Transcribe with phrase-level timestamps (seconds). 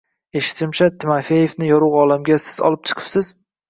[0.39, 3.37] Eshitishimcha, Timofeevni yorugʻ olamga siz olib chiqibsiz.